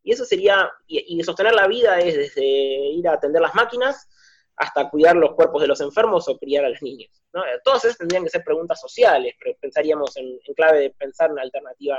[0.03, 4.09] Y eso sería, y, sostener la vida es desde ir a atender las máquinas
[4.55, 7.09] hasta cuidar los cuerpos de los enfermos o criar a los niños.
[7.33, 7.41] ¿no?
[7.63, 11.97] Todas esas tendrían que ser preguntas sociales, pero pensaríamos en, clave de pensar una alternativa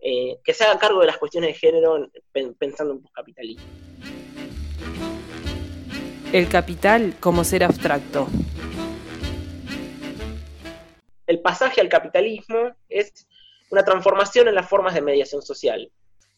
[0.00, 2.10] eh, que se haga cargo de las cuestiones de género
[2.58, 3.64] pensando en capitalismo.
[6.32, 8.26] El capital como ser abstracto.
[11.26, 13.26] El pasaje al capitalismo es
[13.70, 15.90] una transformación en las formas de mediación social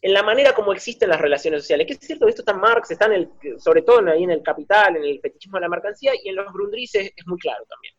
[0.05, 1.87] en la manera como existen las relaciones sociales.
[1.87, 4.43] Que es cierto, esto está en Marx, está en el, sobre todo ahí en el
[4.43, 7.95] Capital, en el fetichismo de la mercancía, y en los Grundrisse es, muy claro también.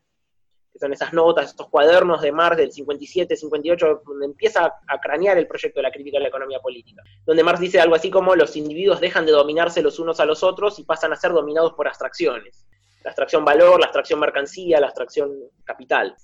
[0.72, 5.40] que son esas notas, estos cuadernos de Marx del 57, 58, donde empieza a cranear
[5.40, 8.36] el proyecto de la crítica de la economía política, donde Marx dice algo así como
[8.36, 11.74] los individuos dejan de dominarse los unos a los otros y pasan a ser dominados
[11.74, 12.68] por abstracciones.
[13.04, 15.32] La abstracción valor, la abstracción mercancía, la abstracción
[15.64, 16.16] capital.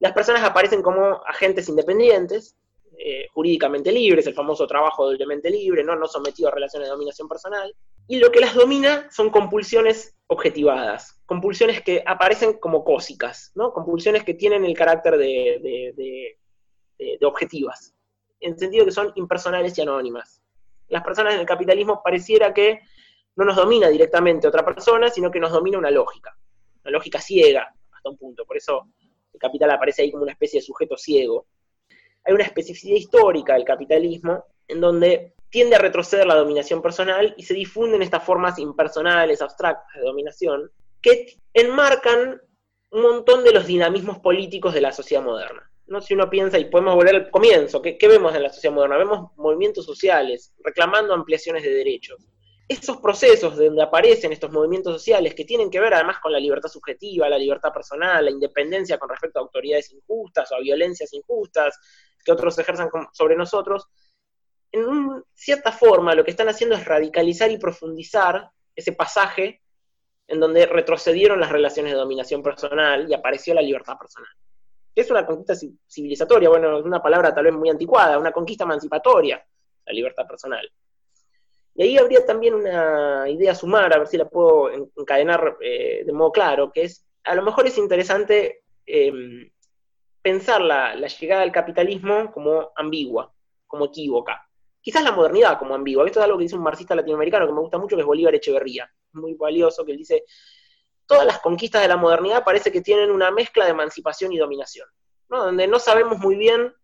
[0.00, 2.58] Las personas aparecen como agentes independientes,
[3.04, 5.96] eh, jurídicamente libres, el famoso trabajo doblemente libre, ¿no?
[5.96, 7.74] no sometido a relaciones de dominación personal,
[8.06, 13.72] y lo que las domina son compulsiones objetivadas, compulsiones que aparecen como cósicas, ¿no?
[13.72, 15.58] compulsiones que tienen el carácter de,
[15.96, 17.92] de, objetivas,
[18.38, 20.40] en el sentido que son impersonales y anónimas.
[20.86, 22.82] Las personas en el capitalismo pareciera que
[23.34, 26.36] no nos domina directamente otra persona, sino que nos domina una lógica,
[26.84, 28.86] una lógica ciega hasta un punto, por eso
[29.32, 31.46] el capital aparece ahí como una especie de sujeto ciego.
[32.24, 37.42] Hay una especificidad histórica del capitalismo en donde tiende a retroceder la dominación personal y
[37.42, 40.70] se difunden estas formas impersonales, abstractas de dominación,
[41.02, 42.40] que enmarcan
[42.90, 45.70] un montón de los dinamismos políticos de la sociedad moderna.
[45.86, 46.00] ¿no?
[46.00, 48.96] Si uno piensa, y podemos volver al comienzo, ¿qué, vemos en la sociedad moderna?
[48.96, 52.26] Vemos movimientos sociales reclamando ampliaciones de derechos.
[52.72, 56.70] Esos procesos donde aparecen estos movimientos sociales que tienen que ver además con la libertad
[56.70, 61.78] subjetiva, la libertad personal, la independencia con respecto a autoridades injustas o a violencias injustas
[62.24, 63.88] que otros ejerzan sobre nosotros,
[64.70, 69.60] en cierta forma lo que están haciendo es radicalizar y profundizar ese pasaje
[70.26, 74.30] en donde retrocedieron las relaciones de dominación personal y apareció la libertad personal.
[74.94, 75.54] Es una conquista
[75.86, 79.44] civilizatoria, bueno, es una palabra tal vez muy anticuada, una conquista emancipatoria,
[79.84, 80.66] la libertad personal.
[81.74, 86.12] Y ahí habría también una idea sumar, a ver si la puedo encadenar eh, de
[86.12, 89.50] modo claro, que es, a lo mejor es interesante em,
[90.20, 93.32] pensar la, la llegada del capitalismo como ambigua,
[93.66, 94.46] como equívoca
[94.82, 96.04] quizás la modernidad como ambigua.
[96.04, 98.34] Esto es algo que dice un marxista latinoamericano que me gusta mucho, que es Bolívar
[98.34, 98.90] Echeverría.
[99.12, 100.24] Muy valioso, que él dice,
[101.06, 104.88] todas las conquistas de la modernidad parece que tienen una mezcla de emancipación y dominación,
[105.28, 105.44] ¿no?
[105.44, 106.74] donde no sabemos muy bien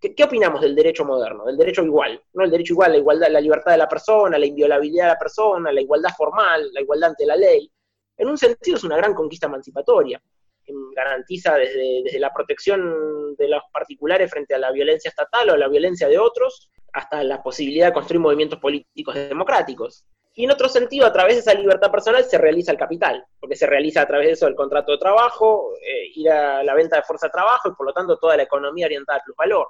[0.00, 2.44] qué, opinamos del derecho moderno, del derecho igual, ¿no?
[2.44, 5.72] el derecho igual, la igualdad, la libertad de la persona, la inviolabilidad de la persona,
[5.72, 7.70] la igualdad formal, la igualdad ante la ley.
[8.16, 10.20] En un sentido es una gran conquista emancipatoria,
[10.64, 15.56] que garantiza desde, desde la protección de los particulares frente a la violencia estatal o
[15.56, 20.04] la violencia de otros, hasta la posibilidad de construir movimientos políticos democráticos.
[20.34, 23.56] Y en otro sentido, a través de esa libertad personal se realiza el capital, porque
[23.56, 26.96] se realiza a través de eso el contrato de trabajo, eh, ir a la venta
[26.96, 29.68] de fuerza de trabajo y por lo tanto toda la economía orientada al plusvalor.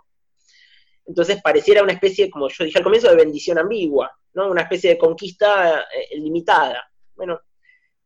[1.07, 4.51] Entonces pareciera una especie, como yo dije al comienzo, de bendición ambigua, ¿no?
[4.51, 6.91] una especie de conquista eh, limitada.
[7.15, 7.41] Bueno,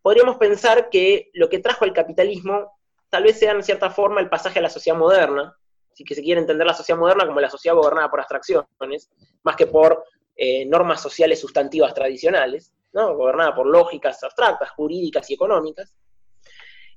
[0.01, 2.79] podríamos pensar que lo que trajo el capitalismo
[3.11, 5.57] tal vez sea en cierta forma el pasaje a la sociedad moderna,
[5.93, 9.11] si que se quiere entender la sociedad moderna como la sociedad gobernada por abstracciones,
[9.45, 10.05] más que por
[10.37, 15.95] eh, normas sociales sustantivas tradicionales, gobernada por lógicas abstractas, jurídicas y económicas.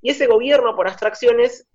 [0.02, 1.68] Y ese gobierno por abstracciones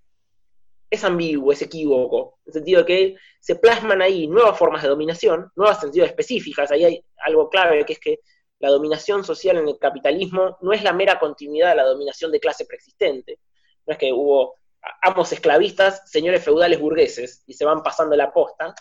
[0.92, 5.50] es ambiguo, es equívoco, en el sentido que se plasman ahí nuevas formas de dominación,
[5.56, 8.20] nuevas sentidos específicas, ahí hay algo clave que es que
[8.58, 12.40] la dominación social en el capitalismo no es la mera continuidad de la dominación de
[12.40, 13.38] clase preexistente,
[13.86, 14.56] no es que hubo
[15.00, 18.74] amos esclavistas, señores feudales burgueses, y se van pasando la posta,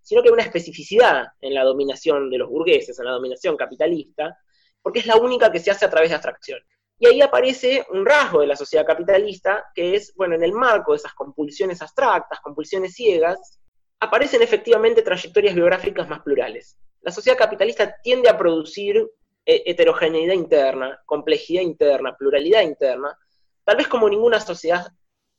[0.00, 4.36] sino que hay una especificidad en la dominación de los burgueses, en la dominación capitalista,
[4.82, 6.58] porque es la única que se hace a través de abstracción.
[7.02, 10.92] Y ahí aparece un rasgo de la sociedad capitalista, que es, bueno, en el marco
[10.92, 13.58] de esas compulsiones abstractas, compulsiones ciegas,
[13.98, 16.78] aparecen efectivamente trayectorias biográficas más plurales.
[17.00, 18.98] La sociedad capitalista tiende a producir
[19.44, 23.18] eh, heterogeneidad interna, complejidad interna, pluralidad interna,
[23.64, 24.86] tal vez como ninguna sociedad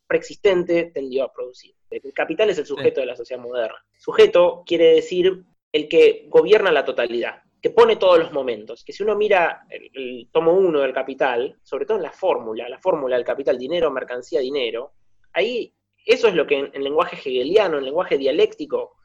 [0.06, 1.74] preexistente tendió a producir.
[1.90, 3.82] El capital es el sujeto de la sociedad moderna.
[3.98, 8.84] Sujeto quiere decir el que gobierna la totalidad, que pone todos los momentos.
[8.84, 12.78] Que si uno mira el, tomo uno del capital, sobre todo en la fórmula, la
[12.78, 14.92] fórmula del capital, dinero, mercancía, dinero,
[15.32, 15.74] ahí
[16.06, 18.98] eso es lo que en, lenguaje hegeliano, en lenguaje dialéctico,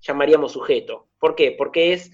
[0.00, 1.10] llamaríamos sujeto.
[1.20, 1.54] ¿Por qué?
[1.56, 2.10] Porque es,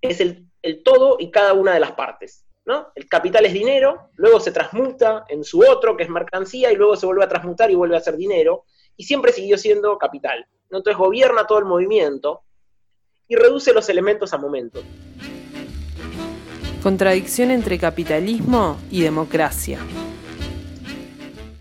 [0.00, 2.46] es el, el todo y cada una de las partes.
[2.94, 6.96] El capital es dinero, luego se transmuta en su otro, que es mercancía, y luego
[6.96, 8.64] se vuelve a transmutar y vuelve a ser dinero,
[8.96, 10.46] y siempre siguió siendo capital.
[10.70, 12.44] Entonces gobierna todo el movimiento
[13.32, 14.84] y reduce los elementos a momentos.
[16.82, 19.78] Contradicción entre capitalismo y democracia.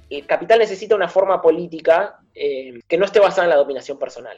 [0.10, 4.38] El capital necesita una forma política eh, que no esté basada en la dominación personal.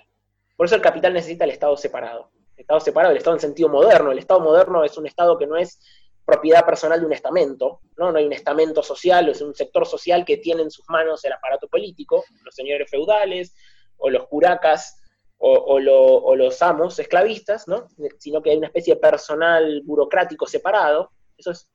[0.56, 2.30] Por eso el capital necesita el Estado separado.
[2.56, 4.12] El Estado separado, el Estado en sentido moderno.
[4.12, 5.80] El Estado moderno es un Estado que no es
[6.24, 8.12] propiedad personal de un estamento, ¿no?
[8.12, 11.34] No hay un estamento social, es un sector social que tiene en sus manos el
[11.34, 13.56] aparato político, los señores feudales,
[13.98, 15.03] o los curacas,
[15.46, 17.90] o, los amos esclavistas, ¿no?
[18.18, 21.12] Sino que hay una especie de personal burocrático separado.
[21.38, 21.70] Eso es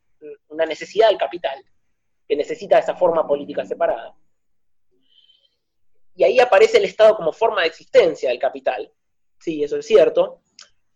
[0.48, 1.62] una necesidad del capital,
[2.26, 4.14] que necesita esa forma política separada.
[6.14, 8.90] y ahí aparece el Estado como forma de existencia del capital.
[9.38, 10.40] Sí, eso es cierto.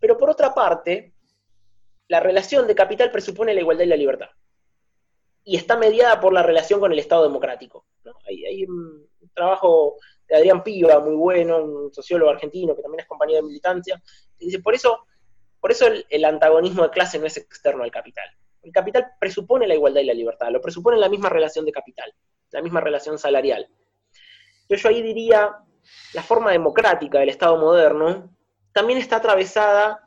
[0.00, 1.12] Pero por otra parte,
[2.08, 4.30] la relación de capital presupone la igualdad y la libertad.
[5.44, 7.86] Y está mediada por la relación con el Estado democrático.
[8.26, 9.96] Hay, un trabajo
[10.34, 14.02] Adrián Piva, muy bueno, un sociólogo argentino que también es compañero de militancia,
[14.38, 15.06] que dice, por eso,
[15.60, 18.24] por eso el, antagonismo de clase no es externo al capital.
[18.62, 22.14] El capital presupone la igualdad y la libertad, lo presupone la misma relación de capital,
[22.50, 23.68] la misma relación salarial.
[24.68, 25.56] Yo ahí diría,
[26.14, 28.34] la forma democrática del Estado moderno
[28.72, 30.06] también está atravesada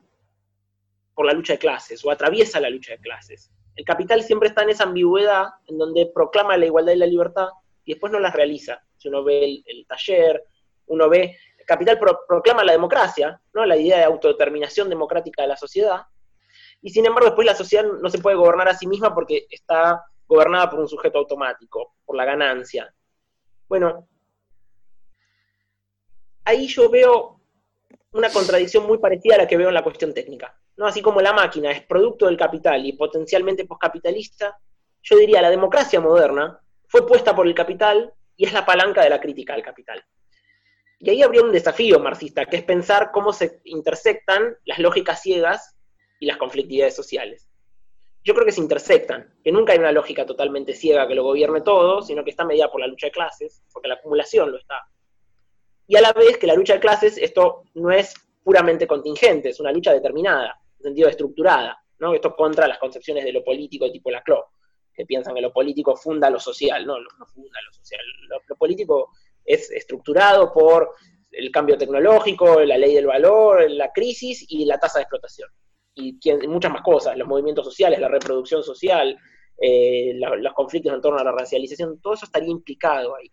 [1.14, 3.52] por la lucha de clases, o atraviesa la lucha de clases.
[3.76, 7.50] El capital siempre está en esa ambigüedad en donde proclama la igualdad y la libertad
[7.86, 8.84] y después no las realiza.
[8.98, 10.44] Si uno ve el, taller,
[10.88, 13.66] uno ve, capital proclama la democracia, ¿no?
[13.66, 16.02] la idea de autodeterminación democrática de la sociedad,
[16.82, 20.04] y sin embargo después la sociedad no se puede gobernar a sí misma porque está
[20.28, 22.94] gobernada por un sujeto automático, por la ganancia.
[23.68, 24.08] Bueno,
[26.44, 27.40] ahí yo veo
[28.12, 30.58] una contradicción muy parecida a la que veo en la cuestión técnica.
[30.78, 30.86] ¿no?
[30.86, 34.58] Así como la máquina es producto del capital y potencialmente poscapitalista,
[35.02, 36.60] yo diría la democracia moderna
[36.96, 40.02] fue puesta por el capital y es la palanca de la crítica al capital.
[40.98, 45.76] Y ahí habría un desafío marxista, que es pensar cómo se intersectan las lógicas ciegas
[46.22, 47.50] y las conflictividades sociales.
[48.24, 51.60] Yo creo que se intersectan, que nunca hay una lógica totalmente ciega que lo gobierne
[51.60, 54.88] todo, sino que está mediada por la lucha de clases, porque la acumulación lo está.
[55.88, 59.60] Y a la vez que la lucha de clases, esto no es puramente contingente, es
[59.60, 62.14] una lucha determinada, en sentido estructurada, ¿no?
[62.14, 64.46] Esto contra las concepciones de lo político tipo Laclau,
[64.96, 68.02] que piensan que lo político funda lo social, no, no funda lo social.
[68.48, 69.12] Lo, político
[69.44, 70.96] es estructurado por
[71.32, 75.50] el cambio tecnológico, la ley del valor, la crisis y la tasa de explotación.
[75.96, 76.18] Y,
[76.48, 79.18] muchas más cosas, los movimientos sociales, la reproducción social,
[79.58, 83.32] eh, los conflictos en torno a la racialización, todo eso estaría implicado ahí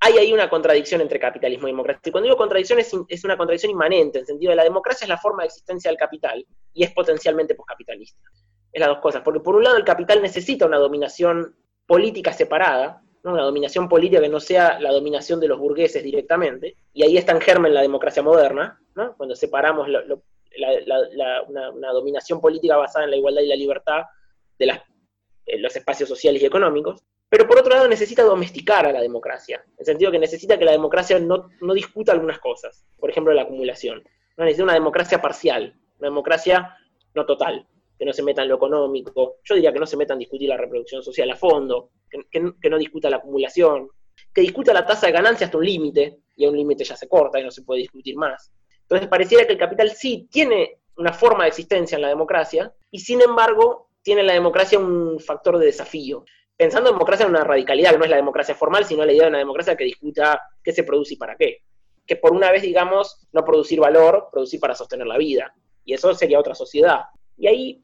[0.00, 2.00] hay ahí una contradicción entre capitalismo y democracia.
[2.06, 5.10] Y cuando digo contradicción es, una contradicción inmanente, en el sentido de la democracia es
[5.10, 8.18] la forma de existencia del capital y es potencialmente poscapitalista.
[8.72, 11.56] Es las dos cosas, porque por un lado el capital necesita una dominación
[11.86, 17.02] política separada, una dominación política que no sea la dominación de los burgueses directamente, y
[17.02, 18.80] ahí está en germen la democracia moderna,
[19.16, 24.02] cuando separamos una, dominación política basada en la igualdad y la libertad
[24.58, 24.78] de
[25.58, 29.74] los espacios sociales y económicos, pero por otro lado necesita domesticar a la democracia, en
[29.78, 34.02] el sentido que necesita que la democracia no, discuta algunas cosas, por ejemplo la acumulación.
[34.36, 34.44] ¿no?
[34.44, 36.76] Necesita una democracia parcial, una democracia
[37.14, 37.68] no total,
[38.00, 40.48] que no se meta en lo económico, yo diría que no se meta en discutir
[40.48, 43.90] la reproducción social a fondo, que, no discuta la acumulación,
[44.32, 47.06] que discuta la tasa de ganancia hasta un límite, y a un límite ya se
[47.06, 48.50] corta y no se puede discutir más.
[48.80, 53.00] Entonces pareciera que el capital sí tiene una forma de existencia en la democracia, y
[53.00, 56.24] sin embargo tiene en la democracia un factor de desafío
[56.56, 59.24] pensando en democracia en una radicalidad, que no es la democracia formal, sino la idea
[59.24, 61.62] de una democracia que discuta qué se produce y para qué.
[62.06, 65.54] Que por una vez, digamos, no producir valor, producir para sostener la vida.
[65.86, 67.04] Y eso sería otra sociedad.
[67.38, 67.82] Y ahí,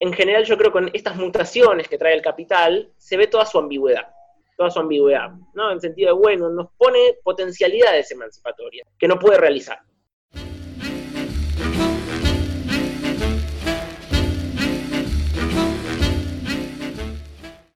[0.00, 3.44] en general, yo creo que con estas mutaciones que trae el capital, se ve toda
[3.44, 4.08] su ambigüedad.
[4.56, 5.70] Toda su ambigüedad, ¿no?
[5.70, 9.78] En sentido de, bueno, nos pone potencialidades emancipatorias que no puede realizar.